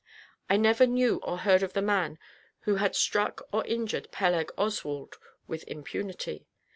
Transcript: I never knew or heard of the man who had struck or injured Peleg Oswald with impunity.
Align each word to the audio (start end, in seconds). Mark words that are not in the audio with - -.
I 0.49 0.57
never 0.57 0.87
knew 0.87 1.17
or 1.21 1.37
heard 1.37 1.61
of 1.61 1.73
the 1.73 1.81
man 1.83 2.17
who 2.61 2.77
had 2.77 2.95
struck 2.95 3.47
or 3.53 3.63
injured 3.65 4.07
Peleg 4.11 4.51
Oswald 4.57 5.19
with 5.45 5.63
impunity. 5.67 6.47